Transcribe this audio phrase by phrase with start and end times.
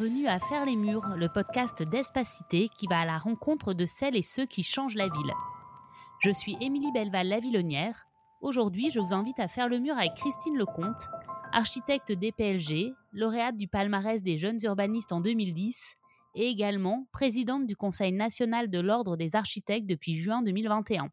[0.00, 4.16] bienvenue à Faire les murs, le podcast d'Espacité qui va à la rencontre de celles
[4.16, 5.32] et ceux qui changent la ville.
[6.20, 8.06] Je suis Émilie Belval-Lavillonnière.
[8.40, 11.06] Aujourd'hui, je vous invite à faire le mur avec Christine Lecomte,
[11.52, 15.96] architecte DPLG, lauréate du palmarès des jeunes urbanistes en 2010
[16.34, 21.10] et également présidente du Conseil national de l'Ordre des architectes depuis juin 2021.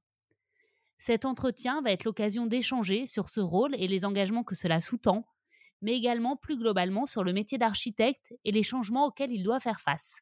[0.98, 5.26] Cet entretien va être l'occasion d'échanger sur ce rôle et les engagements que cela sous-tend
[5.82, 9.82] mais également plus globalement sur le métier d'architecte et les changements auxquels il doit faire
[9.82, 10.22] face.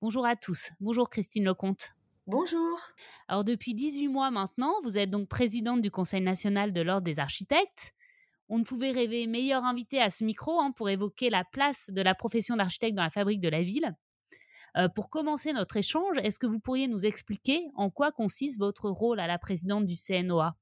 [0.00, 0.70] Bonjour à tous.
[0.80, 1.92] Bonjour Christine Lecomte.
[2.26, 2.78] Bonjour.
[3.28, 7.18] Alors depuis 18 mois maintenant, vous êtes donc présidente du Conseil national de l'Ordre des
[7.18, 7.92] architectes.
[8.48, 12.02] On ne pouvait rêver meilleur invité à ce micro hein, pour évoquer la place de
[12.02, 13.96] la profession d'architecte dans la fabrique de la ville.
[14.76, 18.88] Euh, pour commencer notre échange, est-ce que vous pourriez nous expliquer en quoi consiste votre
[18.88, 20.54] rôle à la présidente du CNOA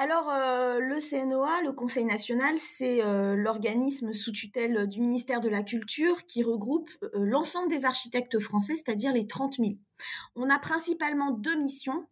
[0.00, 5.48] alors, euh, le CNOA, le Conseil national, c'est euh, l'organisme sous tutelle du ministère de
[5.48, 9.70] la Culture qui regroupe euh, l'ensemble des architectes français, c'est-à-dire les 30 000.
[10.36, 12.06] On a principalement deux missions.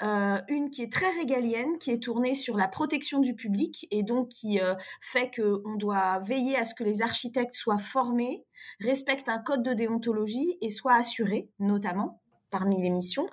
[0.00, 4.28] une qui est très régalienne, qui est tournée sur la protection du public et donc
[4.28, 4.60] qui
[5.00, 8.44] fait qu'on doit veiller à ce que les architectes soient formés,
[8.78, 13.26] respectent un code de déontologie et soient assurés, notamment parmi les missions.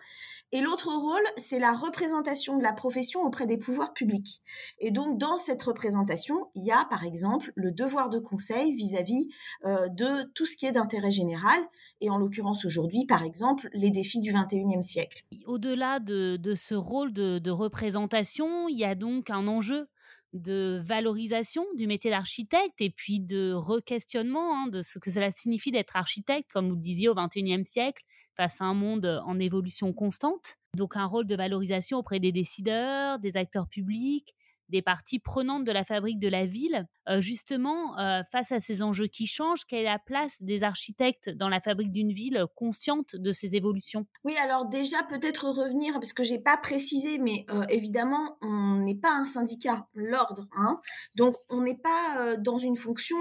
[0.53, 4.41] Et l'autre rôle, c'est la représentation de la profession auprès des pouvoirs publics.
[4.79, 9.29] Et donc, dans cette représentation, il y a, par exemple, le devoir de conseil vis-à-vis
[9.65, 11.59] euh, de tout ce qui est d'intérêt général,
[12.01, 15.23] et en l'occurrence aujourd'hui, par exemple, les défis du 21e siècle.
[15.45, 19.87] Au-delà de, ce rôle de, représentation, il y a donc un enjeu
[20.33, 25.71] de valorisation du métier d'architecte et puis de re-questionnement hein, de ce que cela signifie
[25.71, 28.03] d'être architecte, comme vous le disiez, au XXIe siècle,
[28.35, 30.57] face à un monde en évolution constante.
[30.77, 34.33] Donc un rôle de valorisation auprès des décideurs, des acteurs publics,
[34.71, 36.87] des parties prenantes de la fabrique de la ville.
[37.09, 41.29] Euh, justement, euh, face à ces enjeux qui changent, quelle est la place des architectes
[41.29, 44.05] dans la fabrique d'une ville consciente de ces évolutions?
[44.23, 48.95] Oui, alors déjà peut-être revenir, parce que j'ai pas précisé, mais euh, évidemment, on n'est
[48.95, 50.47] pas un syndicat, l'ordre.
[50.55, 50.79] Hein
[51.15, 53.17] Donc, on n'est pas dans une fonction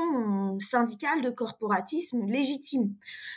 [0.58, 2.94] syndicale de corporatisme légitime.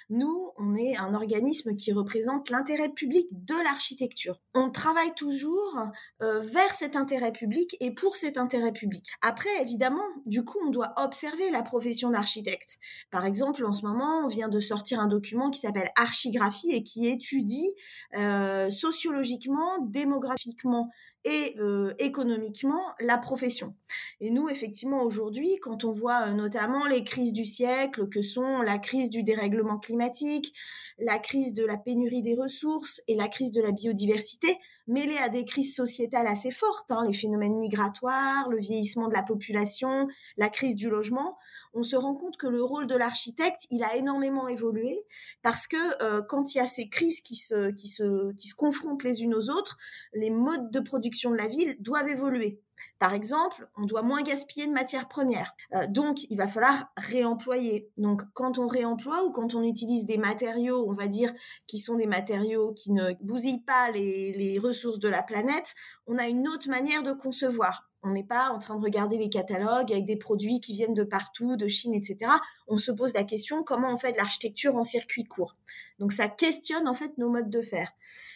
[0.10, 4.40] Nous, on est un organisme qui représente l'intérêt public de l'architecture.
[4.54, 5.80] On travaille toujours
[6.20, 9.06] vers cet intérêt public et pour cet intérêt public.
[9.22, 12.78] Après, évidemment, du coup, on doit observer la profession d'architecte.
[13.12, 16.84] Par exemple, en ce moment, on vient de sortir un document qui s'appelle Archigraphie et
[16.84, 17.74] qui étudie
[18.18, 20.90] euh, sociologiquement, démographiquement
[21.26, 23.76] et euh, économiquement la profession.
[24.20, 28.62] Et nous, effectivement, aujourd'hui, quand on voit euh, notamment les crises du siècle, que sont
[28.62, 30.54] la crise du dérèglement climatique,
[31.00, 35.30] la crise de la pénurie des ressources et la crise de la biodiversité, mêlées à
[35.30, 40.50] des crises sociétales assez fortes, hein, les phénomènes migratoires, le vieillissement de la population, la
[40.50, 41.38] crise du logement,
[41.74, 45.04] on se rend compte que le rôle de l'architecte, il a énormément évolué
[45.42, 48.56] parce que euh, quand il y a ces crises qui se, qui, se, qui se
[48.56, 49.78] confrontent les unes aux autres,
[50.14, 52.62] les modes de production de la ville doivent évoluer.
[53.00, 55.54] Par exemple, on doit moins gaspiller de matières premières.
[55.74, 57.90] Euh, donc, il va falloir réemployer.
[57.98, 61.34] Donc, quand on réemploie ou quand on utilise des matériaux, on va dire,
[61.68, 65.76] qui sont des matériaux qui ne bousillent pas les ressources de la planète,
[66.08, 67.93] on a une autre manière de concevoir.
[68.04, 71.04] On n'est pas en train de regarder les catalogues avec des produits qui viennent de
[71.04, 72.32] partout, de Chine, etc.
[72.68, 75.56] On se pose la question comment on fait de l'architecture en circuit court?
[76.00, 77.92] Donc ça questionne en fait nos modes de faire.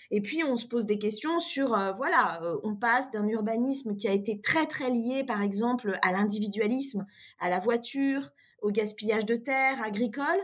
[0.09, 3.95] Et puis on se pose des questions sur euh, voilà, euh, on passe d'un urbanisme
[3.97, 7.05] qui a été très très lié par exemple à l'individualisme,
[7.39, 10.43] à la voiture, au gaspillage de terres agricoles,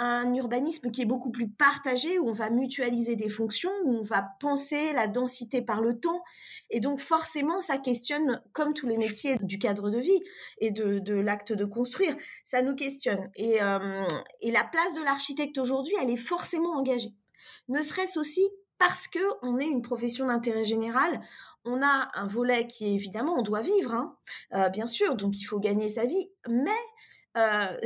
[0.00, 4.02] un urbanisme qui est beaucoup plus partagé, où on va mutualiser des fonctions, où on
[4.02, 6.22] va penser la densité par le temps.
[6.70, 10.20] Et donc forcément, ça questionne, comme tous les métiers du cadre de vie
[10.58, 13.30] et de, l'acte de construire, ça nous questionne.
[13.36, 14.06] Et, euh,
[14.40, 17.12] et la place de l'architecte aujourd'hui, elle est forcément engagée.
[17.68, 21.20] Ne serait-ce aussi parce que on est une profession d'intérêt général,
[21.66, 24.16] on a un volet qui est évidemment, on doit vivre, hein,
[24.54, 26.70] euh, bien sûr, donc il faut gagner sa vie, mais
[27.36, 27.76] euh,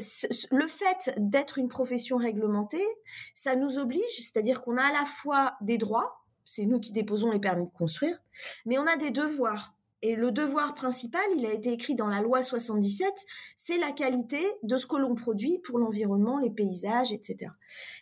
[0.51, 2.87] le fait d'être une profession réglementée,
[3.35, 7.31] ça nous oblige, c'est-à-dire qu'on a à la fois des droits, c'est nous qui déposons
[7.31, 8.19] les permis de construire,
[8.67, 9.74] mais on a des devoirs.
[10.07, 13.09] Et le devoir principal, il a été écrit dans la loi 77,
[13.57, 17.51] c'est la qualité de ce que l'on produit pour l'environnement, les paysages, etc.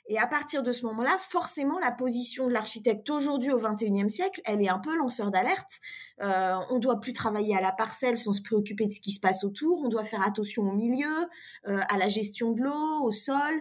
[0.08, 4.40] Et à partir de ce moment-là, forcément, la position de l'architecte aujourd'hui au XXIe siècle,
[4.46, 5.78] elle est un peu lanceur d'alerte.
[6.20, 9.20] Euh, on doit plus travailler à la parcelle sans se préoccuper de ce qui se
[9.20, 9.81] passe autour.
[9.84, 11.28] On doit faire attention au milieu,
[11.69, 13.55] euh, à la gestion de l'eau, au sol,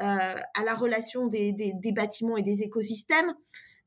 [0.00, 3.34] à la relation des bâtiments et des écosystèmes.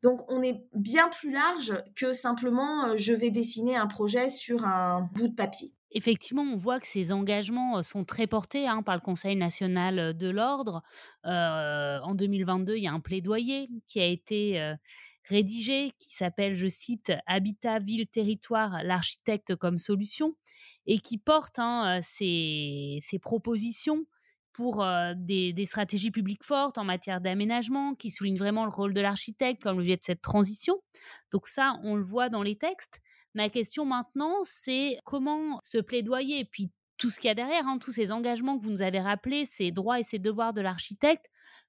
[0.03, 4.65] Donc on est bien plus large que simplement euh, je vais dessiner un projet sur
[4.65, 5.73] un bout de papier.
[5.91, 10.29] effectivement, on voit que ces engagements sont très portés hein, par le Conseil national de
[10.29, 10.83] l'ordre.
[11.23, 14.75] en 2022, il y a un plaidoyer qui a été
[15.27, 20.35] rédigé qui s'appelle, je cite, Habitat, ville, territoire, l'architecte comme solution,
[20.85, 24.05] et qui porte hein, ces, propositions
[24.55, 24.85] pour
[25.17, 29.79] des, stratégies publiques fortes en matière d'aménagement, qui soulignent vraiment le rôle de l'architecte comme
[29.79, 30.75] levier de cette transition.
[31.31, 33.01] Donc ça, on le voit dans les textes.
[33.33, 37.67] Ma question maintenant, c'est comment ce plaidoyer, et puis tout ce qu'il y a derrière,
[37.67, 40.61] hein, tous ces engagements que vous nous avez rappelés, ces droits et ces devoirs de
[40.61, 41.25] l'architecte,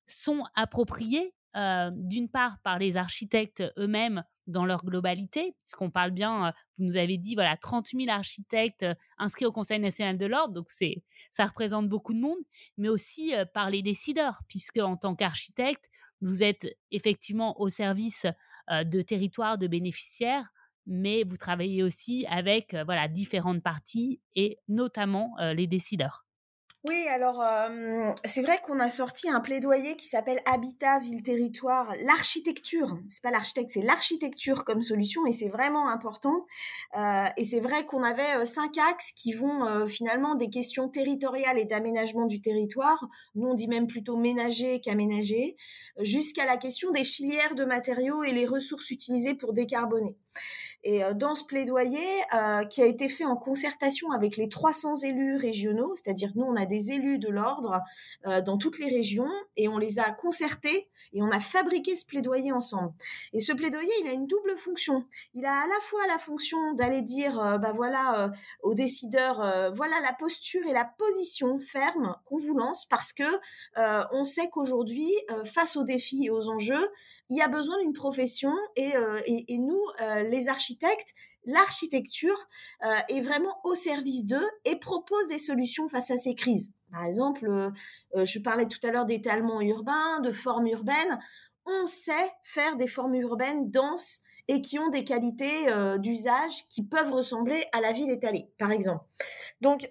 [0.07, 6.47] sont appropriés euh, d'une part par les architectes eux-mêmes dans leur globalité, puisqu'on parle bien,
[6.47, 10.27] euh, vous nous avez dit, voilà, 30 000 architectes euh, inscrits au Conseil national de
[10.27, 12.39] l'ordre, donc c'est, ça représente beaucoup de monde,
[12.79, 15.89] mais aussi par les décideurs, puisque en tant qu'architecte,
[16.21, 18.27] vous êtes effectivement au service
[18.71, 20.49] de territoires, de bénéficiaires,
[20.87, 26.26] mais vous travaillez aussi avec voilà différentes parties et notamment les décideurs.
[26.89, 27.43] Oui, alors
[28.25, 32.99] c'est vrai qu'on a sorti un plaidoyer qui s'appelle Habitat, ville, territoire, l'architecture.
[33.09, 36.47] C'est pas l'architecte, c'est l'architecture comme solution et c'est vraiment important.
[36.95, 42.27] et c'est vrai qu'on avait cinq axes qui vont finalement des questions territoriales et d'aménagement
[42.27, 43.09] du territoire.
[43.35, 45.57] Nous on dit même plutôt ménager qu'aménager,
[46.01, 50.17] jusqu'à la question des filières de matériaux et les ressources utilisées pour décarboner.
[50.85, 52.07] Et dans ce plaidoyer,
[52.71, 56.67] qui a été fait en concertation avec les 300 élus régionaux, c'est-à-dire nous, on a
[56.67, 57.81] des élus de l'ordre
[58.25, 62.53] dans toutes les régions, et on les a concertés, et on a fabriqué ce plaidoyer
[62.53, 62.93] ensemble.
[63.33, 65.05] Et ce plaidoyer, il a une double fonction.
[65.35, 68.31] Il a à la fois la fonction d'aller dire, bah voilà,
[68.63, 73.25] aux décideurs, voilà la posture et la position ferme qu'on vous lance, parce que
[74.13, 75.13] on sait qu'aujourd'hui,
[75.45, 76.91] face aux défis et aux enjeux,
[77.29, 78.95] il y a besoin d'une profession et
[79.59, 79.83] nous,
[80.27, 81.15] les architectes,
[81.45, 82.39] l'architecture
[82.85, 86.73] euh, est vraiment au service d'eux et propose des solutions face à ces crises.
[86.91, 87.71] Par exemple, euh,
[88.17, 91.19] euh, je parlais tout à l'heure d'étalement urbain, de formes urbaines.
[91.65, 95.67] On sait faire des formes urbaines denses et qui ont des qualités
[95.99, 99.05] d'usage qui peuvent ressembler à la ville étalée, par exemple.
[99.61, 99.89] Donc,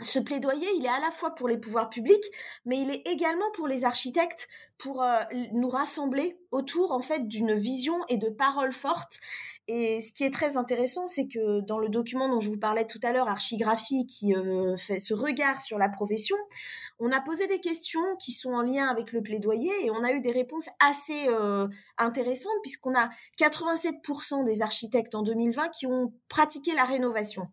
[0.00, 2.24] ce plaidoyer, il est à la fois pour les pouvoirs publics,
[2.64, 4.48] mais il est également pour les architectes,
[4.78, 5.04] pour
[5.52, 9.18] nous rassembler autour en fait d'une vision et de paroles fortes
[9.66, 12.86] et ce qui est très intéressant, c'est que dans le document dont je vous parlais
[12.86, 16.36] tout à l'heure, Archigraphie, qui euh, fait ce regard sur la profession,
[16.98, 20.12] on a posé des questions qui sont en lien avec le plaidoyer et on a
[20.12, 21.66] eu des réponses assez euh,
[21.96, 23.08] intéressantes puisqu'on a
[23.40, 27.48] 87% des architectes en 2020 qui ont pratiqué la rénovation.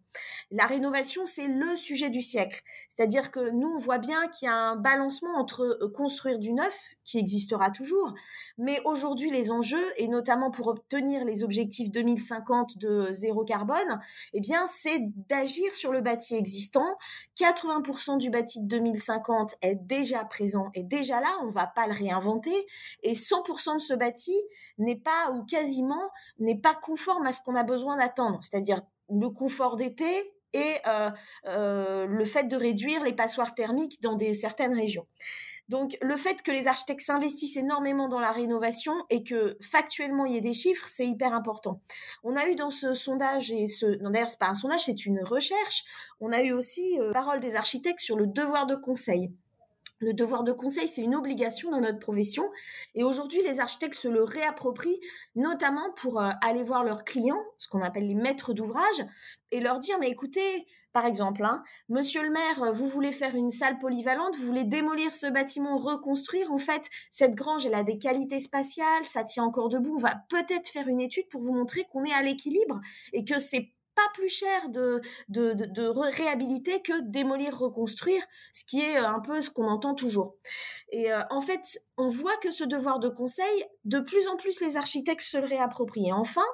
[0.51, 2.62] La rénovation, c'est le sujet du siècle.
[2.89, 6.51] C'est-à-dire que nous, on voit bien qu'il y a un balancement entre euh, construire du
[6.51, 6.77] neuf,
[7.17, 8.13] existera toujours,
[8.57, 13.99] mais aujourd'hui, les enjeux, et notamment pour obtenir les objectifs 2050 de zéro carbone,
[14.33, 14.99] eh bien, c'est
[15.29, 16.97] d'agir sur le bâti existant.
[17.37, 21.87] 80% du bâti de 2050 est déjà présent, est déjà là, on ne va pas
[21.87, 22.67] le réinventer,
[23.03, 24.35] et 100% de ce bâti
[24.77, 26.09] n'est pas, ou quasiment,
[26.39, 31.09] n'est pas conforme à ce qu'on a besoin d'attendre, c'est-à-dire le confort d'été, et euh,
[31.45, 35.07] euh, le fait de réduire les passoires thermiques dans certaines régions.
[35.71, 40.33] Donc le fait que les architectes s'investissent énormément dans la rénovation et que factuellement il
[40.33, 41.79] y ait des chiffres, c'est hyper important.
[42.25, 45.06] On a eu dans ce sondage et ce non d'ailleurs c'est pas un sondage, c'est
[45.06, 45.85] une recherche.
[46.19, 49.31] On a eu aussi euh, parole des architectes sur le devoir de conseil.
[49.99, 52.44] Le devoir de conseil, c'est une obligation dans notre profession.
[52.95, 54.99] Et aujourd'hui, les architectes se le réapproprient,
[55.35, 59.06] notamment pour euh, aller voir leurs clients, ce qu'on appelle les maîtres d'ouvrage,
[59.51, 63.50] et leur dire, mais écoutez, par exemple, hein, monsieur le maire, vous voulez faire une
[63.50, 66.52] salle polyvalente, vous voulez démolir ce bâtiment, reconstruire.
[66.52, 69.95] En fait, cette grange, elle a des qualités spatiales, ça tient encore debout.
[69.95, 72.81] On va peut-être faire une étude pour vous montrer qu'on est à l'équilibre
[73.14, 78.81] et que c'est pas plus cher de, de, de, réhabiliter que démolir, reconstruire, ce qui
[78.81, 80.36] est euh, un peu ce qu'on entend toujours.
[80.92, 84.62] Et euh, en fait, on voit que ce devoir de conseil, de plus en plus
[84.62, 86.14] les architectes se le réapproprient.
[86.14, 86.45] Enfin,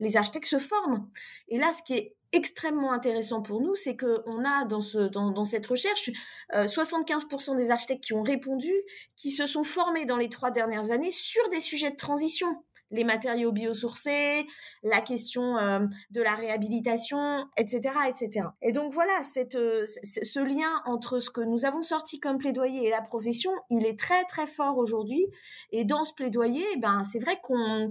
[0.00, 1.08] les architectes se forment.
[1.48, 5.30] Et là, ce qui est extrêmement intéressant pour nous, c'est qu'on a dans, ce, dans,
[5.30, 6.10] dans cette recherche
[6.52, 8.72] 75% euh, des architectes qui ont répondu,
[9.16, 12.62] qui se sont formés dans les trois dernières années sur des sujets de transition
[12.94, 14.46] les matériaux biosourcés,
[14.82, 18.48] la question euh, de la réhabilitation, etc., etc.
[18.62, 19.20] Et donc voilà,
[19.54, 23.84] euh, ce lien entre ce que nous avons sorti comme plaidoyer et la profession, il
[23.84, 25.26] est très très fort aujourd'hui.
[25.72, 27.90] Et dans ce plaidoyer, eh ben c'est vrai qu'on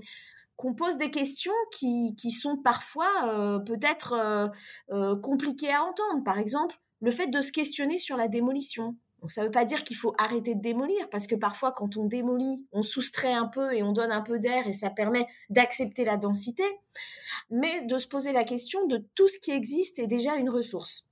[0.55, 4.51] qu'on pose des questions qui, qui sont parfois euh, peut-être
[5.21, 6.23] compliquées à entendre.
[6.23, 8.95] Par exemple, le fait de se questionner sur la démolition.
[9.27, 12.05] ça ne veut pas dire qu'il faut arrêter de démolir, parce que parfois, quand on
[12.05, 16.05] démolit, on soustrait un peu et on donne un peu d'air et ça permet d'accepter
[16.05, 16.63] la densité,
[17.49, 21.05] mais de se poser la question de tout ce qui existe est déjà une ressource.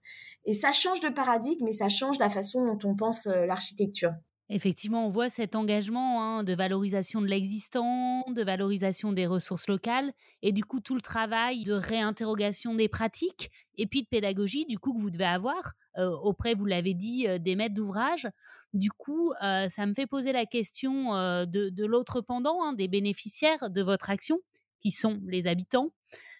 [0.45, 4.11] Et ça change de paradigme et ça change la façon dont on pense euh, l'architecture.
[4.53, 10.11] Effectivement, on voit cet engagement hein, de valorisation de l'existant, de valorisation des ressources locales,
[10.41, 14.77] et du coup tout le travail de réinterrogation des pratiques, et puis de pédagogie, du
[14.77, 18.27] coup que vous devez avoir euh, auprès, vous l'avez dit, euh, des maîtres d'ouvrage.
[18.73, 21.13] Du coup, euh, ça me fait poser la question
[21.45, 24.39] de, l'autre pendant, hein, des bénéficiaires de votre action,
[24.81, 25.93] qui sont les habitants.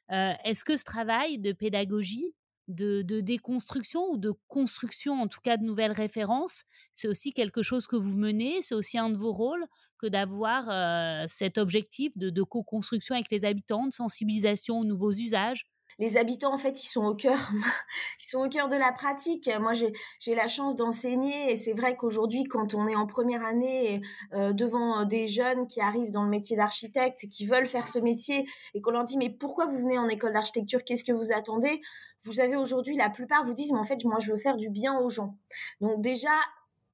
[0.09, 2.33] Est-ce que ce travail de pédagogie
[2.71, 6.63] de, déconstruction ou de construction, en tout cas de nouvelles références.
[6.93, 9.65] C'est aussi quelque chose que vous menez, c'est aussi un de vos rôles
[9.97, 15.13] que d'avoir euh, cet objectif de, de co-construction avec les habitants, de sensibilisation aux nouveaux
[15.13, 15.67] usages
[16.01, 17.51] les habitants, en fait, ils sont au cœur,
[18.20, 19.48] ils sont au cœur de la pratique.
[19.60, 24.01] Moi, j'ai la chance d'enseigner et c'est vrai qu'aujourd'hui, quand on est en première année
[24.34, 28.48] euh, devant des jeunes qui arrivent dans le métier d'architecte, qui veulent faire ce métier
[28.74, 30.84] et qu'on leur dit mais pourquoi vous venez en école d'architecture?
[30.84, 31.81] Qu'est-ce que vous attendez?
[32.24, 34.72] Vous avez aujourd'hui, la plupart vous disent mais en fait, moi, je veux faire du
[34.72, 35.38] bien aux gens.
[35.81, 36.31] Donc déjà,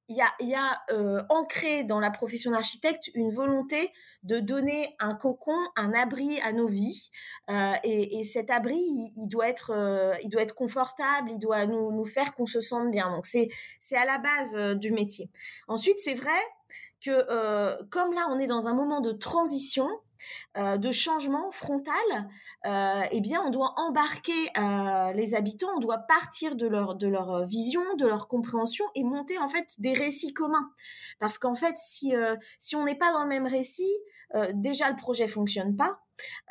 [0.10, 3.92] il y a, euh, ancré dans la profession d'architecte une volonté
[4.24, 7.10] de donner un cocon, un abri à nos vies.
[7.50, 8.80] Euh, et, cet abri,
[9.16, 12.62] il, doit être, euh, il doit être confortable, il doit nous, nous faire qu'on se
[12.62, 13.10] sente bien.
[13.12, 13.50] Donc c'est,
[13.80, 15.30] c'est à la base du métier.
[15.68, 16.40] Ensuite, c'est vrai
[17.02, 19.90] que comme là, on est dans un moment de transition,
[20.58, 21.94] euh, de changement frontal,
[22.66, 27.08] euh, eh bien, on doit embarquer euh, les habitants, on doit partir de leur, de
[27.08, 30.70] leur vision, de leur compréhension et monter en fait des récits communs.
[31.20, 32.14] Parce qu'en fait, si,
[32.60, 33.92] si on n'est pas dans le même récit,
[34.54, 36.00] déjà le projet fonctionne pas.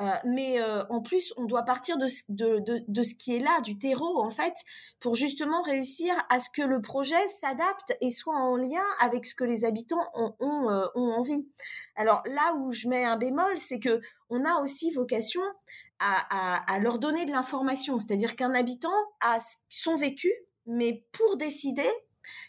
[0.01, 3.61] Euh, mais euh, en plus, on doit partir de, de, de, ce qui est là,
[3.61, 4.55] du terreau, en fait,
[5.01, 9.35] pour justement réussir à ce que le projet s'adapte et soit en lien avec ce
[9.35, 11.49] que les habitants ont, ont, euh, envie.
[11.95, 15.43] Alors là où je mets un bémol, c'est que on a aussi vocation
[15.99, 20.33] à, à, à leur donner de l'information, c'est-à-dire qu'un habitant a son vécu,
[20.67, 21.89] mais pour décider,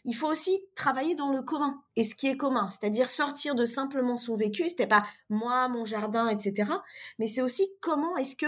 [0.04, 3.66] il faut aussi travailler dans le commun et ce qui est commun, c'est-à-dire sortir de
[3.66, 4.68] simplement son vécu.
[4.70, 6.72] C'était pas moi, mon jardin, etc.
[7.20, 8.46] Mais c'est aussi comment est-ce que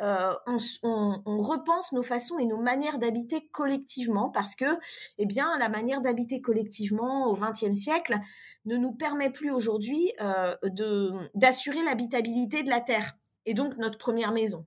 [0.00, 0.32] euh,
[0.82, 4.78] on, repense nos façons et nos manières d'habiter collectivement, parce que,
[5.18, 8.18] eh bien, la manière d'habiter collectivement au XXe siècle
[8.64, 10.54] ne nous permet plus aujourd'hui euh,
[11.34, 14.66] d'assurer l'habitabilité de la terre et donc notre première maison.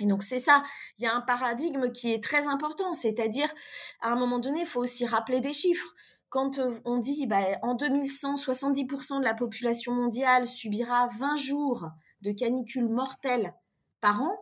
[0.00, 0.62] Et donc c'est ça,
[0.98, 3.52] il y a un paradigme qui est très important, c'est-à-dire
[4.00, 5.94] à un moment donné, il faut aussi rappeler des chiffres.
[6.30, 11.88] Quand on dit bah, en 2100, 70% de la population mondiale subira 20 jours
[12.20, 13.54] de canicule mortelle
[14.00, 14.38] par an,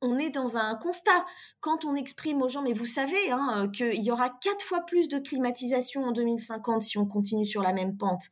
[0.00, 1.24] on, est dans un constat.
[1.60, 5.08] Quand on exprime aux gens, mais vous savez hein, qu'il y aura quatre fois plus
[5.08, 8.22] de climatisation en 2050 si on continue sur la même pente,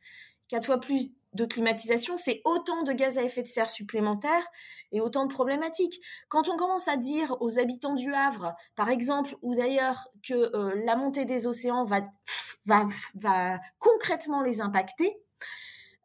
[0.47, 4.45] quatre fois plus de climatisation, c'est autant de gaz à effet de serre supplémentaires
[4.91, 6.01] et autant de problématiques.
[6.27, 10.81] Quand on commence à dire aux habitants du Havre, par exemple, ou d'ailleurs que euh,
[10.83, 12.01] la montée des océans va,
[12.65, 15.17] va, concrètement les impacter,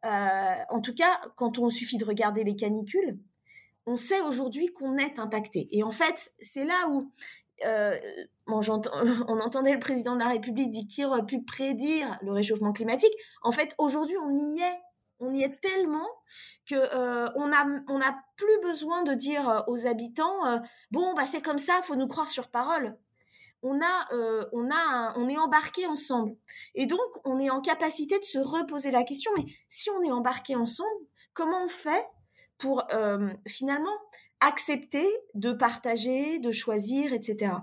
[0.05, 3.17] euh, en tout cas, quand on suffit de regarder les canicules,
[3.85, 5.67] on sait aujourd'hui qu'on est impacté.
[5.71, 7.11] Et en fait, c'est là où
[7.65, 7.97] euh,
[8.47, 13.13] on entendait le président de la République dire qu'il aurait pu prédire le réchauffement climatique.
[13.41, 14.79] En fait, aujourd'hui, on y est
[15.19, 16.07] on y est tellement
[16.65, 20.59] que euh, on a on n'a plus besoin de dire euh, aux habitants euh,
[20.91, 22.97] bon bah c'est comme ça faut nous croire sur parole
[23.61, 24.07] on a
[24.51, 26.35] on a on est embarqué ensemble.
[26.75, 30.11] Et donc on est en capacité de se reposer la question mais si on est
[30.11, 32.05] embarqué ensemble comment on fait
[32.57, 32.83] pour
[33.47, 33.97] finalement
[34.41, 37.53] accepter de partager, de choisir, etc.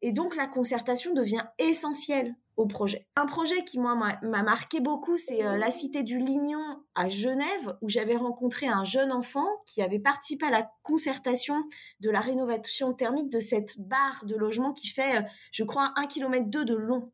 [0.00, 2.36] Et donc la concertation devient essentielle
[2.66, 3.06] projet.
[3.16, 6.62] Un projet qui moi m'a marqué beaucoup, c'est euh, la cité du Lignon
[6.94, 11.62] à Genève, où j'avais rencontré un jeune enfant qui avait participé à la concertation
[12.00, 15.22] de la rénovation thermique de cette barre de logement qui fait, euh,
[15.52, 17.12] je crois, un kilomètre deux de long.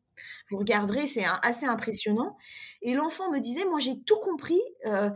[0.49, 2.37] Vous regarderez, c'est assez impressionnant.
[2.81, 5.09] Et l'enfant me disait, moi j'ai tout compris euh,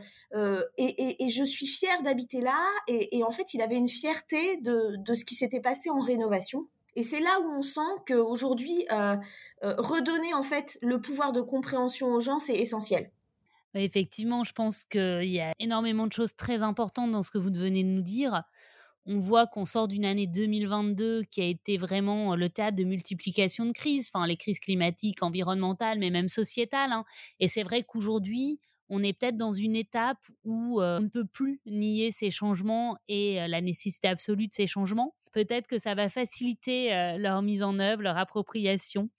[0.77, 2.59] et, je suis fière d'habiter là.
[2.87, 6.67] Et, en fait, il avait une fierté de ce qui s'était passé en rénovation.
[6.95, 9.15] Et c'est là où on sent qu'aujourd'hui, euh,
[9.63, 13.11] euh, redonner en fait le pouvoir de compréhension aux gens, c'est essentiel.
[13.75, 17.51] Effectivement, je pense qu'il y a énormément de choses très importantes dans ce que vous
[17.53, 18.43] venez de nous dire.
[19.05, 23.65] On voit qu'on sort d'une année 2022 qui a été vraiment le théâtre de multiplication
[23.65, 26.91] de crises, enfin les crises climatiques, environnementales, mais même sociétales.
[26.91, 27.05] Hein.
[27.39, 31.61] Et c'est vrai qu'aujourd'hui, on est peut-être dans une étape où on ne peut plus
[31.65, 35.15] nier ces changements et la nécessité absolue de ces changements.
[35.31, 39.09] Peut-être que ça va faciliter leur mise en œuvre, leur appropriation.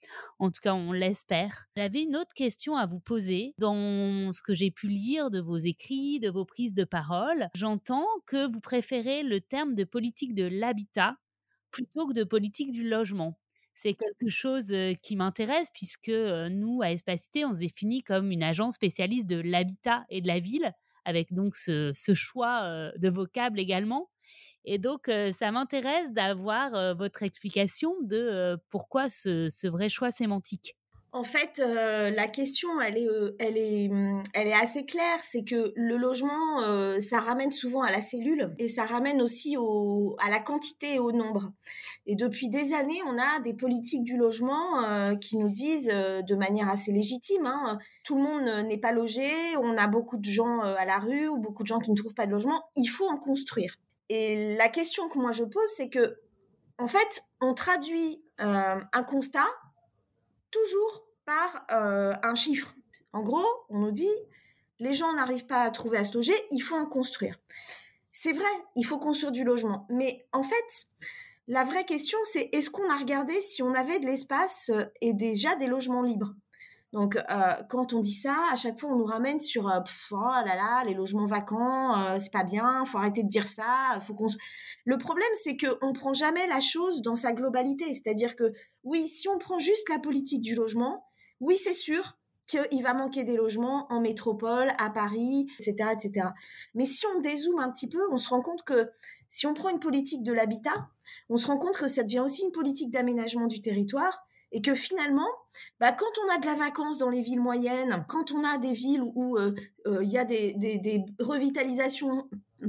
[0.41, 1.67] En tout cas, on l'espère.
[1.77, 3.55] J'avais une autre question à vous poser.
[3.59, 8.07] Dans ce que j'ai pu lire de vos écrits, de vos prises de parole, j'entends
[8.27, 11.17] que vous préférez le terme de politique de l'habitat
[11.71, 13.39] plutôt que de politique du logement
[13.81, 18.75] c'est quelque chose qui m'intéresse puisque nous, à Espacité, on se définit comme une agence
[18.75, 20.73] spécialiste de l'habitat et de la ville,
[21.05, 24.11] avec donc ce, choix de vocable également.
[24.67, 30.75] Et donc, ça m'intéresse d'avoir votre explication de pourquoi ce vrai choix sémantique.
[31.13, 35.19] En fait, euh, la question, elle est, euh, elle est, hum, elle est assez claire.
[35.23, 39.57] C'est que le logement, euh, ça ramène souvent à la cellule et ça ramène aussi
[39.57, 41.53] au, à la quantité et au nombre.
[42.07, 46.69] Et depuis des années, on a des politiques du logement qui nous disent, de manière
[46.69, 50.85] assez légitime, hein, tout le monde n'est pas logé, on a beaucoup de gens à
[50.85, 52.65] la rue ou beaucoup de gens qui ne trouvent pas de logement.
[52.77, 53.77] Il faut en construire.
[54.09, 56.17] Et la question que moi je pose, c'est que,
[56.79, 59.47] en fait, on traduit un constat
[60.51, 62.75] toujours par euh, un chiffre.
[63.13, 64.11] En gros, on nous dit,
[64.79, 67.39] les gens n'arrivent pas à trouver à se loger, il faut en construire.
[68.13, 69.87] C'est vrai, il faut construire du logement.
[69.91, 70.87] Mais en fait,
[71.49, 75.13] la vraie question, c'est est-ce qu'on a regardé si on avait de l'espace euh, et
[75.13, 76.35] déjà des logements libres?
[76.93, 79.79] Donc, euh, quand on dit ça, à chaque fois, on nous ramène sur euh,
[80.11, 84.01] oh là là, les logements vacants, euh, c'est pas bien, faut arrêter de dire ça.
[84.07, 84.27] Faut qu'on.
[84.85, 87.95] Le problème, c'est que on prend jamais la chose dans sa globalité.
[87.95, 91.05] C'est-à-dire que oui, si on prend juste la politique du logement,
[91.39, 92.19] oui, c'est sûr
[92.49, 96.27] qu'il va manquer des logements en métropole, à Paris, etc., etc.
[96.75, 98.91] Mais si on dézoome un petit peu, on se rend compte que
[99.29, 100.89] si on prend une politique de l'habitat,
[101.29, 104.75] on se rend compte que ça devient aussi une politique d'aménagement du territoire et que
[104.75, 105.29] finalement,
[105.79, 108.73] bah, quand on a de la vacance dans les villes moyennes, quand on a des
[108.73, 109.55] villes où euh,
[109.87, 112.29] euh, il y a des, revitalisations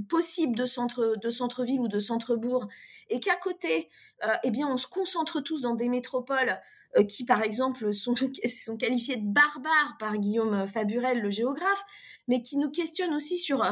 [0.10, 2.68] possibles de centre de centre-ville ou de centre-bourg,
[3.10, 3.90] et qu'à côté,
[4.24, 6.60] euh, eh bien, on se concentre tous dans des métropoles
[7.08, 8.14] qui, par exemple, sont,
[8.80, 11.84] qualifiées de barbares par Guillaume Faburel, le géographe,
[12.28, 13.64] mais qui nous questionnent aussi sur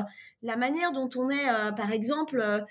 [0.42, 1.46] la manière dont on est,
[1.76, 2.66] par exemple,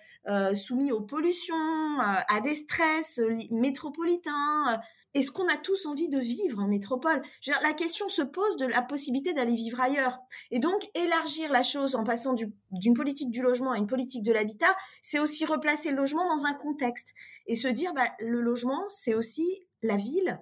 [0.55, 4.81] soumis aux pollutions, à des stress métropolitains,
[5.15, 7.23] est-ce qu'on a tous envie de vivre en métropole?
[7.47, 10.19] La question se pose de la possibilité d'aller vivre ailleurs.
[10.51, 14.33] Et donc, élargir la chose en passant d'une politique du logement à une politique de
[14.33, 17.15] l'habitat, c'est aussi replacer le logement dans un contexte.
[17.47, 20.41] Et se dire, bah, le logement, c'est aussi la ville,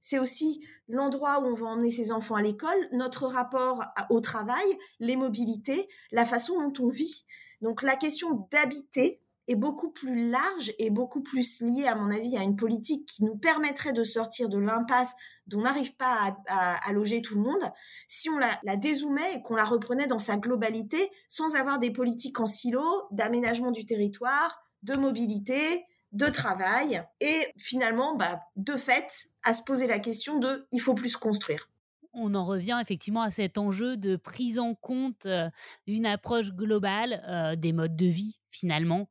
[0.00, 4.78] c'est aussi l'endroit où on va emmener ses enfants à l'école, notre rapport au travail,
[5.00, 7.26] les mobilités, la façon dont on vit.
[7.60, 12.36] Donc la question d'habiter, est beaucoup plus large et beaucoup plus lié, à mon avis,
[12.36, 15.14] à une politique qui nous permettrait de sortir de l'impasse
[15.46, 17.72] dont on n'arrive pas à, loger tout le monde,
[18.06, 21.90] si on la, la dézoomait et qu'on la reprenait dans sa globalité, sans avoir des
[21.90, 29.28] politiques en silo, d'aménagement du territoire, de mobilité, de travail, et finalement, bah, de fait,
[29.42, 31.68] à se poser la question de il faut plus construire
[32.14, 35.48] on en revient effectivement à cet enjeu de prise en compte euh,
[35.86, 39.08] d'une approche globale euh, des modes de vie finalement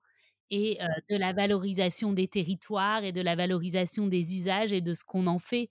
[0.49, 0.79] et
[1.09, 5.27] de la valorisation des territoires et de la valorisation des usages et de ce qu'on
[5.27, 5.69] en fait.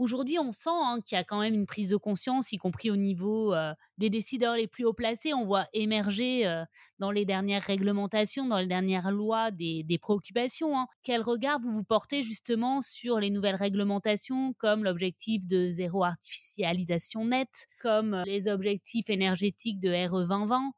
[0.00, 2.90] Aujourd'hui, on sent hein, qu'il y a quand même une prise de conscience, y compris
[2.90, 3.54] au niveau
[3.98, 5.34] des décideurs les plus haut placés.
[5.34, 6.62] On voit émerger
[6.98, 10.78] dans les dernières réglementations, dans les dernières lois, des, préoccupations.
[10.78, 10.86] Hein.
[11.02, 17.26] Quel regard vous vous portez justement sur les nouvelles réglementations, comme l'objectif de zéro artificialisation
[17.26, 20.72] nette, comme les objectifs énergétiques de RE 2020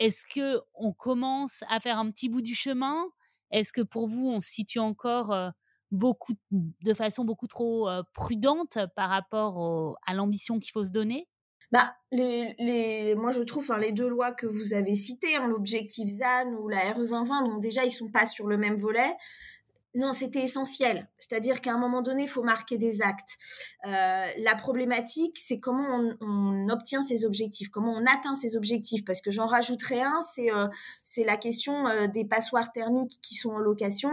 [0.00, 3.04] est-ce que on commence à faire un petit bout du chemin?
[3.50, 5.52] Est-ce que pour vous, on se situe encore
[5.90, 11.28] beaucoup de façon beaucoup trop prudente par rapport à l'ambition qu'il faut se donner?
[11.72, 16.52] Bah, les, moi je trouve les deux lois que vous avez citées, hein, l'objectif ZAN
[16.60, 19.16] ou la RE 2020, donc déjà ils sont pas sur le même volet.
[19.94, 21.08] Non, c'était essentiel.
[21.18, 23.38] C'est-à-dire qu'à un moment donné, il faut marquer des actes.
[23.86, 29.04] Euh, la problématique, c'est comment on, obtient ces objectifs, comment on atteint ces objectifs.
[29.04, 30.68] Parce que j'en rajouterai un, c'est euh,
[31.24, 34.12] la question des passoires thermiques qui sont en location.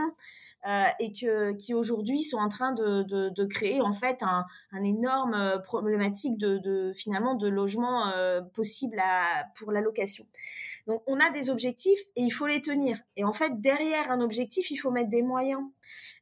[0.66, 4.46] Euh, et qui aujourd'hui sont en train de, créer en fait un,
[4.84, 9.02] énorme euh, problématique de, de, finalement de logement euh, possible
[9.56, 10.26] pour la location.
[10.88, 12.98] Donc on a des objectifs et il faut les tenir.
[13.16, 15.62] Et en fait derrière un objectif il faut mettre des moyens.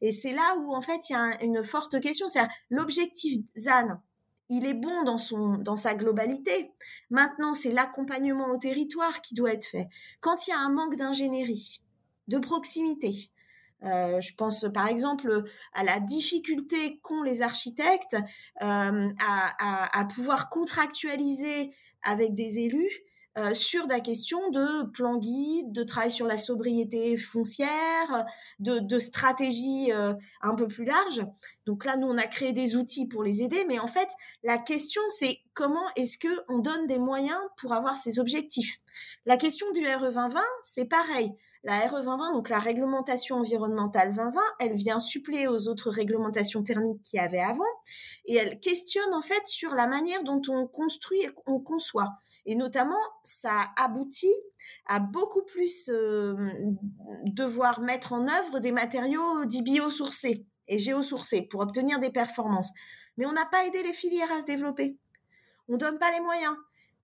[0.02, 4.00] Et c'est là où en fait il y a une forte question, c'est l'objectif ZAN
[4.48, 6.72] il est bon dans, son, dans sa globalité.
[7.10, 9.88] Maintenant, c'est l'accompagnement au territoire qui doit être fait.
[10.20, 11.82] Quand il y a un manque d'ingénierie,
[12.28, 13.32] de proximité,
[13.84, 18.16] euh, je pense par exemple à la difficulté qu'ont les architectes
[18.62, 21.72] euh, à, pouvoir contractualiser
[22.04, 23.04] avec des élus
[23.38, 28.26] euh, sur la question de plan guide, de travail sur la sobriété foncière,
[28.60, 31.22] de, stratégie euh, un peu plus large.
[31.66, 34.08] Donc là, nous, on a créé des outils pour les aider, mais en fait,
[34.44, 38.78] la question, c'est comment est-ce que on donne des moyens pour avoir ces objectifs?
[39.26, 41.34] La question du RE 2020, c'est pareil.
[41.66, 47.02] La RE 2020, donc la réglementation environnementale 2020, elle vient suppléer aux autres réglementations thermiques
[47.02, 47.64] qu'il y avait avant,
[48.26, 52.20] et elle questionne en fait sur la manière dont on construit et on conçoit.
[52.46, 54.36] Et notamment, ça aboutit
[54.86, 56.36] à beaucoup plus euh,
[57.24, 62.70] devoir mettre en œuvre des matériaux dits biosourcés et géosourcés pour obtenir des performances.
[63.18, 64.98] Mais on n'a pas aidé les filières à se développer.
[65.68, 66.56] On ne donne pas les moyens.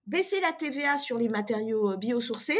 [0.06, 2.60] Baisser la TVA sur les matériaux euh, biosourcés,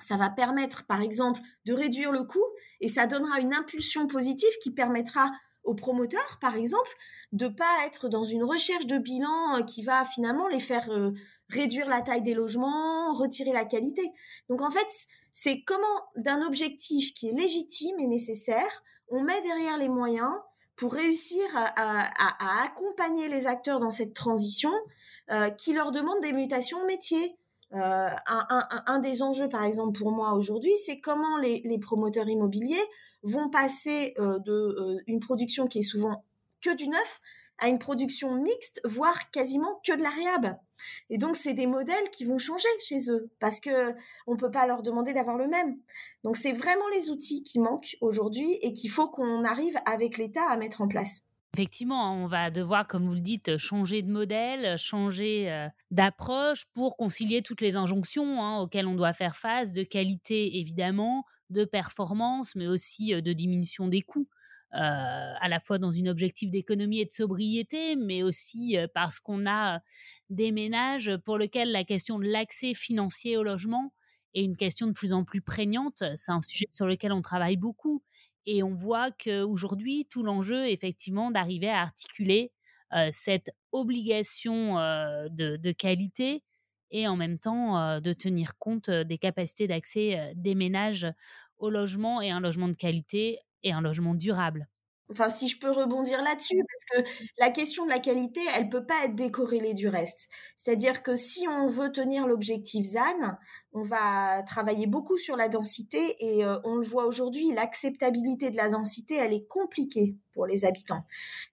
[0.00, 2.44] ça va permettre, par exemple, de réduire le coût
[2.80, 5.30] et ça donnera une impulsion positive qui permettra
[5.62, 6.90] aux promoteurs, par exemple,
[7.32, 10.88] de pas être dans une recherche de bilan euh, qui va finalement les faire
[11.50, 14.10] réduire la taille des logements, retirer la qualité.
[14.48, 14.88] Donc en fait,
[15.32, 15.86] c'est comment
[16.16, 20.32] d'un objectif qui est légitime et nécessaire, on met derrière les moyens
[20.76, 24.72] pour réussir à, accompagner les acteurs dans cette transition
[25.30, 26.86] euh, qui leur demande des mutations de
[27.72, 32.82] Euh, un, des enjeux, par exemple, pour moi aujourd'hui, c'est comment les, promoteurs immobiliers
[33.22, 36.24] vont passer euh, de une production qui est souvent
[36.60, 37.20] que du neuf
[37.58, 40.58] à une production mixte, voire quasiment que de la réhab.
[41.10, 43.94] Et donc, c'est des modèles qui vont changer chez eux parce que
[44.26, 45.78] on peut pas leur demander d'avoir le même.
[46.24, 50.48] Donc, c'est vraiment les outils qui manquent aujourd'hui et qu'il faut qu'on arrive avec l'État
[50.48, 51.22] à mettre en place.
[51.54, 56.96] Effectivement, on va devoir, comme vous le dites, changer de modèle, changer euh, d'approche pour
[56.96, 62.54] concilier toutes les injonctions hein, auxquelles on doit faire face, de qualité évidemment, de performance,
[62.54, 64.28] mais aussi euh, de diminution des coûts.
[64.72, 64.78] Euh,
[65.40, 69.44] à la fois dans une objectif d'économie et de sobriété, mais aussi euh, parce qu'on
[69.44, 69.80] a
[70.28, 73.92] des ménages pour lesquels la question de l'accès financier au logement
[74.32, 76.04] est une question de plus en plus prégnante.
[76.14, 78.04] C'est un sujet sur lequel on travaille beaucoup.
[78.52, 82.50] Et on voit qu'aujourd'hui, tout l'enjeu, effectivement, d'arriver à articuler
[82.92, 86.42] euh, cette obligation de, de, qualité
[86.90, 91.06] et en même temps de tenir compte des capacités d'accès des ménages
[91.58, 94.66] au logement et un logement de qualité et un logement durable.
[95.10, 98.86] Enfin, si je peux rebondir là-dessus, parce que la question de la qualité, elle peut
[98.86, 100.28] pas être décorrélée du reste.
[100.56, 103.36] C'est-à-dire que si on veut tenir l'objectif ZAN,
[103.72, 108.56] on va travailler beaucoup sur la densité et euh, on le voit aujourd'hui, l'acceptabilité de
[108.56, 111.04] la densité, elle est compliquée pour les habitants.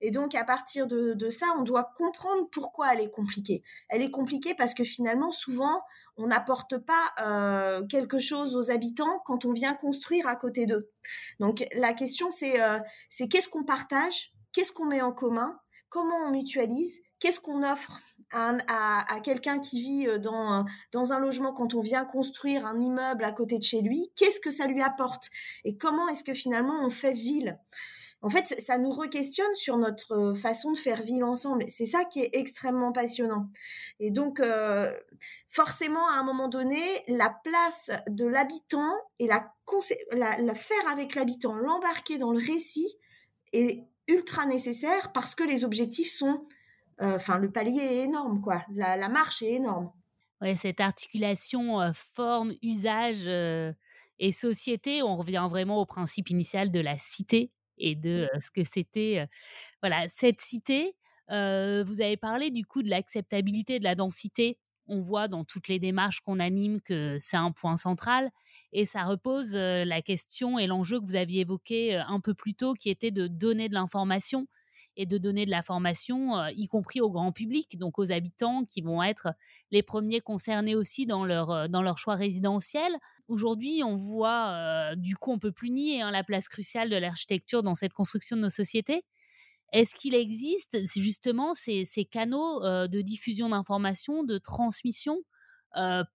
[0.02, 3.64] Et donc, à partir de, de ça, on doit comprendre pourquoi elle est compliquée.
[3.90, 5.82] Elle est compliquée parce que finalement, souvent,
[6.18, 10.90] on n'apporte pas euh, quelque chose aux habitants quand on vient construire à côté d'eux.
[11.40, 12.80] Donc la question c'est euh,
[13.30, 18.02] qu'est-ce qu'on partage, qu'est-ce qu'on met en commun, comment on mutualise, qu'est-ce qu'on offre
[18.32, 23.24] à, quelqu'un qui vit euh, dans, dans un logement quand on vient construire un immeuble
[23.24, 25.30] à côté de chez lui, qu'est-ce que ça lui apporte?
[25.64, 27.58] Et comment est-ce que finalement on fait ville?
[28.22, 31.66] En fait, ça nous re-questionne sur notre euh, façon de faire ville ensemble.
[31.68, 33.50] C'est ça qui est extrêmement passionnant.
[34.00, 34.92] Et donc, euh,
[35.50, 39.54] forcément, à un moment donné, la place de l'habitant et la,
[40.14, 42.98] la, faire avec l'habitant, l'embarquer dans le récit
[43.54, 46.57] est ultra nécessaire parce que les objectifs sont, euh,
[47.00, 48.64] enfin, le palier est énorme, quoi.
[48.74, 49.92] La, la marche est énorme.
[50.42, 53.28] Ouais, cette articulation forme, usage
[54.20, 58.64] et société, on revient vraiment au principe initial de la cité et de ce que
[58.64, 59.28] c'était
[59.82, 60.96] voilà cette cité.
[61.30, 64.60] vous avez parlé du coup de l'acceptabilité de la densité.
[64.88, 68.30] On voit dans toutes les démarches qu'on anime que c'est un point central
[68.72, 72.74] et ça repose la question et l'enjeu que vous aviez évoqué un peu plus tôt
[72.74, 74.48] qui était de donner de l'information
[74.98, 78.82] et de donner de la formation, y compris au grand public, donc aux habitants qui
[78.82, 79.30] vont être
[79.72, 82.92] les premiers concernés aussi dans leur, dans leur choix résidentiel.
[83.28, 87.62] Aujourd'hui, on voit, du coup, on peut plus nier hein, la place cruciale de l'architecture
[87.64, 89.04] dans cette construction de nos sociétés.
[89.72, 95.20] Est-ce qu'il existe justement ces, ces canaux de diffusion d'informations, de transmission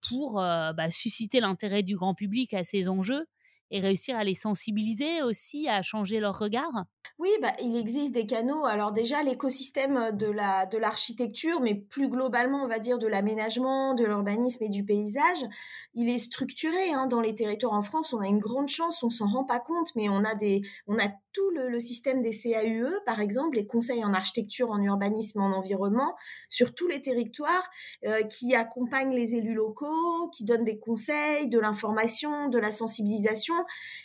[0.08, 3.26] pour bah, susciter l'intérêt du grand public à ces enjeux?
[3.72, 6.84] Et réussir à les sensibiliser aussi à changer leur regard?
[7.18, 8.64] Oui, bah, il existe des canaux.
[8.64, 13.94] Alors déjà, l'écosystème de la de l'architecture, mais plus globalement, on va dire de l'aménagement,
[13.94, 15.44] de l'urbanisme et du paysage,
[15.94, 18.12] il est structuré hein, dans les territoires en France.
[18.12, 20.98] On a une grande chance, on s'en rend pas compte, mais on a des on
[20.98, 25.52] a tout le, système des CAUE, par exemple, les conseils en architecture, en urbanisme, en
[25.52, 26.14] environnement,
[26.48, 27.68] sur tous les territoires,
[28.04, 33.54] euh, qui accompagnent les élus locaux, qui donnent des conseils, de l'information, de la sensibilisation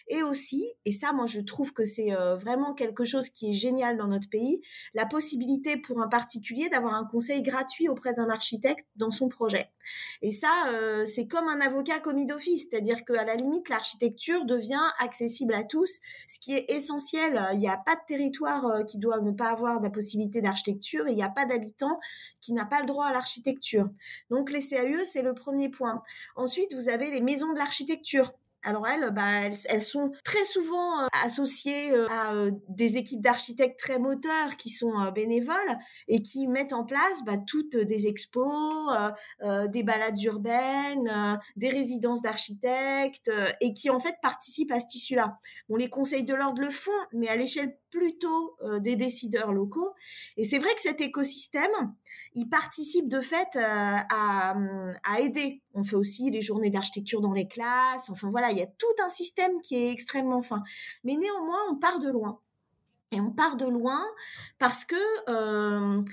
[0.07, 3.97] et aussi, et ça moi je trouve que c'est vraiment quelque chose qui est génial
[3.97, 4.61] dans notre pays,
[4.93, 9.69] la possibilité pour un particulier d'avoir un conseil gratuit auprès d'un architecte dans son projet.
[10.21, 10.49] Et ça,
[11.05, 15.99] c'est comme un avocat commis d'office, c'est-à-dire qu'à la limite, l'architecture devient accessible à tous,
[16.27, 17.16] ce qui est essentiel.
[17.53, 21.15] Il n'y a pas de territoire qui doit ne pas avoir la possibilité d'architecture il
[21.15, 21.99] n'y a pas d'habitant
[22.41, 23.89] qui n'a pas le droit à l'architecture.
[24.29, 26.03] Donc les CAE, c'est le premier point.
[26.35, 28.33] Ensuite, vous avez les maisons de l'architecture.
[28.67, 33.79] Alors elles, bah, elles, sont très souvent euh, associées euh, à euh, des équipes d'architectes
[33.79, 35.55] très moteurs qui sont bénévoles
[36.09, 38.93] et qui mettent en place bah, toutes des expos,
[39.69, 45.37] des balades urbaines, des résidences d'architectes et qui en fait participent à ce tissu-là.
[45.69, 49.93] Bon, les conseils de l'ordre le font, mais à l'échelle plutôt euh, des décideurs locaux.
[50.37, 51.71] Et c'est vrai que cet écosystème,
[52.33, 54.55] il participe de fait euh, à,
[55.19, 55.61] aider.
[55.73, 58.09] On fait aussi les journées d'architecture dans les classes.
[58.09, 60.63] Enfin voilà, il y a tout un système qui est extrêmement fin.
[61.03, 62.39] Mais néanmoins, on part de loin.
[63.11, 64.05] Et on part de loin
[64.59, 64.95] parce que
[65.29, 66.03] euh,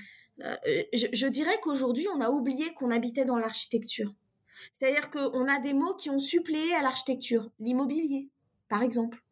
[0.93, 4.13] je, je dirais qu'aujourd'hui, on a oublié qu'on habitait dans l'architecture.
[4.71, 7.49] C'est-à-dire qu'on a des mots qui ont suppléé à l'architecture.
[7.59, 8.29] L'immobilier,
[8.69, 9.24] par exemple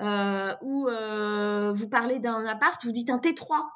[0.00, 3.66] euh, où euh, vous parlez d'un appart, vous dites un T3.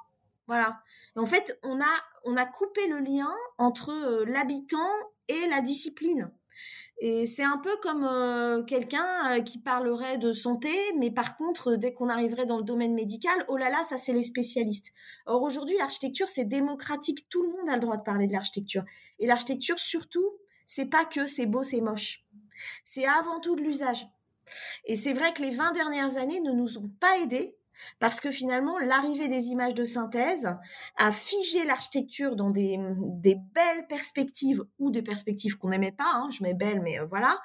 [0.47, 0.81] Voilà.
[1.15, 4.91] en fait, on a, on a coupé le lien entre euh, l'habitant
[5.29, 6.33] et la discipline.
[6.99, 12.11] Et c'est un peu comme quelqu'un qui parlerait de santé, mais par contre, dès qu'on
[12.11, 14.93] arriverait dans le domaine médical, oh là là, ça c'est les spécialistes.
[15.25, 18.85] Or aujourd'hui, l'architecture, c'est démocratique, tout le monde a le droit de parler de l'architecture.
[19.19, 20.29] Et l'architecture, surtout,
[20.67, 22.23] c'est pas que c'est beau, c'est moche.
[22.85, 24.07] C'est avant tout de l'usage.
[24.85, 27.57] Et c'est vrai que les 20 dernières années ne nous ont pas aidés
[27.99, 30.49] parce que finalement, l'arrivée des images de synthèse
[30.97, 32.79] a figé l'architecture dans des,
[33.55, 37.41] belles perspectives ou des perspectives qu'on n'aimait pas, hein, je mets belle, mais euh, voilà,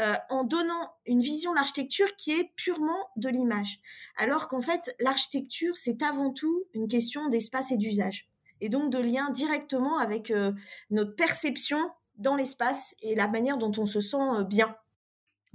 [0.00, 3.78] euh, en donnant une vision de l'architecture qui est purement de l'image.
[4.16, 8.28] Alors qu'en fait, l'architecture, c'est avant tout une question d'espace et d'usage.
[8.60, 10.52] Et donc de lien directement avec euh,
[10.90, 14.74] notre perception dans l'espace et la manière dont on se sent bien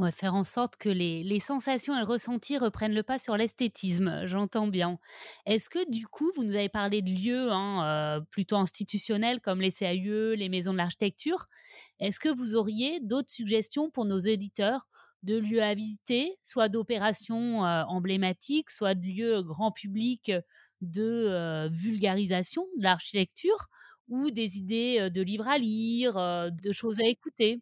[0.10, 4.68] faire en sorte que les, sensations et le ressenti reprennent le pas sur l'esthétisme, j'entends
[4.68, 4.98] bien.
[5.46, 9.62] Est-ce que du coup, vous nous avez parlé de lieux hein, euh, plutôt institutionnels comme
[9.62, 11.48] les CAUE, les maisons de l'architecture.
[12.00, 14.88] Est-ce que vous auriez d'autres suggestions pour nos éditeurs
[15.22, 20.32] de lieux à visiter, soit d'opérations euh, emblématiques, soit de lieux grand public
[20.82, 23.68] de euh, vulgarisation de l'architecture
[24.10, 27.62] ou des idées de livres à lire, de choses à écouter?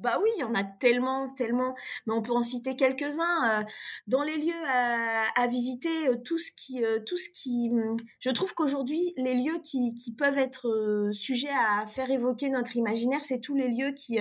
[0.00, 1.74] Bah oui, il y en a tellement, tellement,
[2.06, 3.60] mais on peut en citer quelques-uns.
[3.60, 3.64] Euh,
[4.06, 8.30] dans les lieux à, visiter, euh, tout ce qui, euh, tout ce qui, hum, je
[8.30, 13.54] trouve qu'aujourd'hui, les lieux qui, peuvent être sujets à faire évoquer notre imaginaire, c'est tous
[13.54, 14.18] les lieux qui,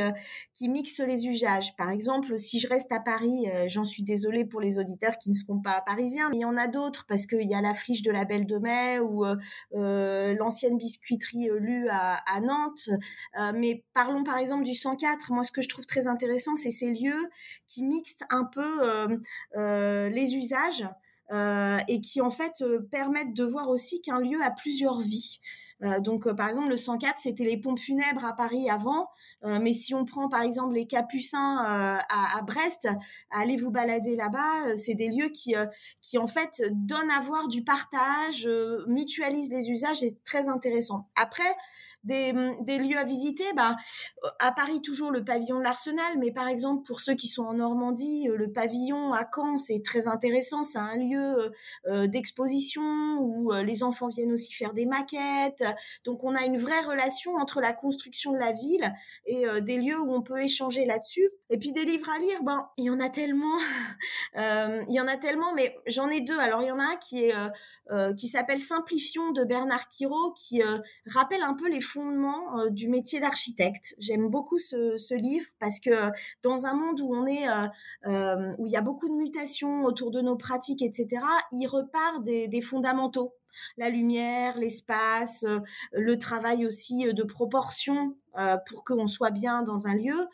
[0.54, 1.76] qui mixent les usages.
[1.76, 5.34] Par exemple, si je reste à Paris, j'en suis désolée pour les auditeurs qui ne
[5.34, 8.02] seront pas parisiens, mais il y en a d'autres parce qu'il y a la friche
[8.04, 9.26] de la Belle de Mai ou
[9.72, 12.90] l'ancienne biscuiterie lue à, à Nantes.
[13.56, 15.32] mais parlons par exemple du 104.
[15.32, 17.30] Moi, ce que je trouve très intéressant, c'est ces lieux
[17.68, 19.18] qui mixent un peu euh,
[19.58, 20.88] euh, les usages.
[21.32, 25.40] Euh, et qui en fait permettent de voir aussi qu'un lieu a plusieurs vies.
[26.00, 29.10] donc par exemple le 104 c'était les pompes funèbres à Paris avant,
[29.44, 31.58] mais si on prend par exemple les Capucins
[32.10, 32.90] à, Brest,
[33.30, 35.54] allez vous balader là-bas, c'est des lieux qui
[36.02, 38.50] qui en fait donnent à voir du partage,
[38.88, 41.12] mutualisent les usages, c'est très intéressant.
[41.16, 41.56] Après
[42.08, 43.76] Hum, des, lieux à visiter, bah,
[44.40, 47.56] à Paris toujours le pavillon de l'Arsenal, mais par exemple pour ceux qui sont en
[47.56, 51.50] Normandie, euh, le pavillon à Caen c'est très intéressant, c'est un lieu euh,
[51.88, 55.66] euh, d'exposition où les enfants viennent aussi faire des maquettes,
[56.06, 58.94] donc on a une vraie relation entre la construction de la ville
[59.26, 61.30] et des lieux où on peut échanger là-dessus.
[61.50, 63.58] Et puis des livres à lire, ben il y en a tellement,
[64.36, 66.40] il y en a tellement, mais j'en ai deux.
[66.40, 67.34] Alors il y en a un qui est
[68.16, 70.62] qui s'appelle Simplifions de Bernard Quiraud, qui
[71.08, 73.96] rappelle un peu les fondements euh, du métier d'architecte.
[74.00, 76.10] J'aime beaucoup ce, livre parce que euh,
[76.44, 80.12] dans un monde où on est, euh, où il y a beaucoup de mutations autour
[80.12, 83.34] de nos pratiques, etc., il repart des fondamentaux
[83.78, 85.60] la lumière, l'espace, euh,
[85.94, 90.28] le travail aussi euh, de proportion euh, pour qu'on soit bien dans un lieu.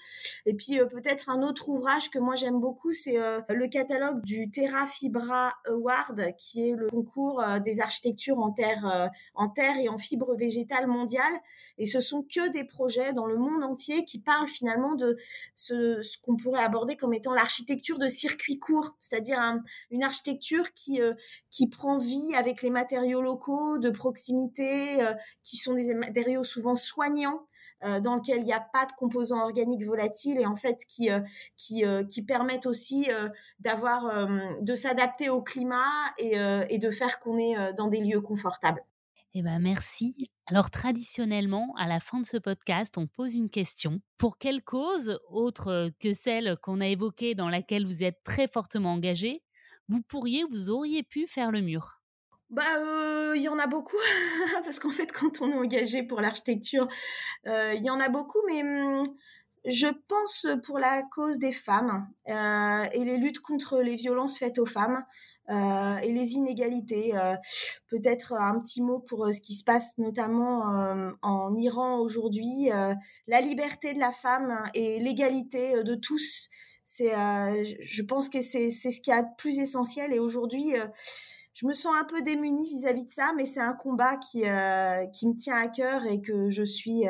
[0.45, 3.17] Et puis peut-être un autre ouvrage que moi j'aime beaucoup, c'est
[3.49, 9.49] le catalogue du Terra Fibra Award, qui est le concours des architectures en terre, en
[9.49, 11.33] terre et en fibre végétale mondiale.
[11.77, 15.17] Et ce sont que des projets dans le monde entier qui parlent finalement de
[15.55, 19.39] ce, qu'on pourrait aborder comme étant l'architecture de circuit court, c'est-à-dire
[19.91, 21.01] une architecture qui,
[21.51, 25.13] qui prend vie avec les matériaux locaux, de proximité, euh,
[25.43, 27.45] qui sont des matériaux souvent soignants,
[27.81, 31.09] dans lequel il n'y a pas de composants organiques volatiles et en fait qui
[31.57, 33.07] qui, qui permettent aussi
[33.59, 34.27] d'avoir
[34.61, 36.35] de s'adapter au climat et,
[36.69, 38.81] et de faire qu'on est dans des lieux confortables.
[39.37, 40.31] Eh ben merci.
[40.47, 43.99] Alors traditionnellement, à la fin de ce podcast, on pose une question.
[44.17, 48.93] Pour quelle cause, autre que celle qu'on a évoquée dans laquelle vous êtes très fortement
[48.93, 49.43] engagé,
[49.89, 52.01] vous pourriez, vous auriez pu faire le mur?
[52.49, 52.63] Bah,
[53.35, 53.97] il y en a beaucoup
[54.63, 56.87] parce qu'en fait, quand on est engagé pour l'architecture,
[57.45, 59.03] il y en a beaucoup, mais mmh,
[59.67, 64.65] je pense pour la cause des femmes et les luttes contre les violences faites aux
[64.65, 65.03] femmes.
[65.47, 67.13] Et les inégalités.
[67.87, 70.63] Peut-être un petit mot pour ce qui se passe notamment
[71.21, 72.69] en Iran aujourd'hui.
[73.27, 76.49] la liberté de la femme et l'égalité de tous,
[76.83, 80.13] c'est, je pense que c'est, ce qui est plus essentiel.
[80.13, 80.73] Et aujourd'hui,
[81.55, 84.41] je me sens un peu démunie vis-à-vis de ça, mais c'est un combat qui,
[85.13, 87.05] qui me tient à cœur et que je suis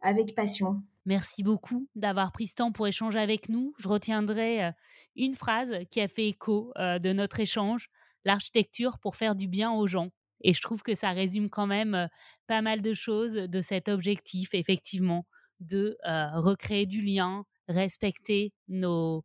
[0.00, 0.82] avec passion.
[1.06, 3.74] Merci beaucoup d'avoir pris ce temps pour échanger avec nous.
[3.78, 4.72] Je retiendrai
[5.18, 7.90] une phrase qui a fait écho euh, de notre échange,
[8.24, 10.10] l'architecture pour faire du bien aux gens.
[10.42, 12.06] Et je trouve que ça résume quand même euh,
[12.46, 15.26] pas mal de choses de cet objectif, effectivement,
[15.60, 19.24] de euh, recréer du lien, respecter nos,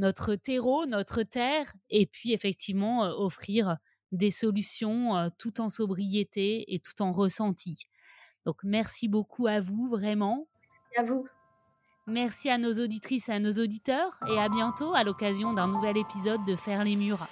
[0.00, 3.76] notre terreau, notre terre, et puis effectivement offrir
[4.10, 7.84] des solutions tout en sobriété et tout en ressenti.
[8.46, 10.48] Donc merci beaucoup à vous, vraiment.
[10.96, 11.26] Merci à vous.
[12.06, 15.96] Merci à nos auditrices et à nos auditeurs et à bientôt à l'occasion d'un nouvel
[15.96, 17.28] épisode de Faire les murs.